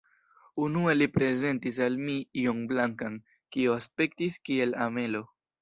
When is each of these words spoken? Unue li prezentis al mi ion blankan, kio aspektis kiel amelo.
Unue 0.67 0.95
li 0.95 1.07
prezentis 1.17 1.77
al 1.89 1.99
mi 2.07 2.17
ion 2.45 2.65
blankan, 2.73 3.21
kio 3.57 3.79
aspektis 3.83 4.43
kiel 4.51 4.79
amelo. 4.89 5.27